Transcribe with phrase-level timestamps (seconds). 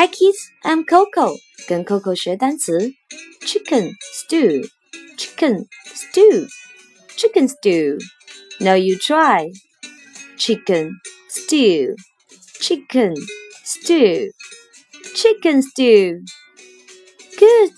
[0.00, 1.36] Hi kids, I'm Coco.
[1.68, 2.94] 跟 Coco 学单词
[3.42, 4.66] ：chicken stew,
[5.18, 6.46] chicken stew,
[7.18, 7.98] chicken stew.
[8.60, 9.52] Now you try.
[10.38, 10.92] Chicken
[11.28, 11.94] stew,
[12.62, 13.14] chicken
[13.62, 14.30] stew,
[15.14, 16.24] chicken stew.
[17.38, 17.72] Good.